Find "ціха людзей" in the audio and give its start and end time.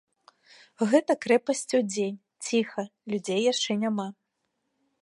2.49-3.41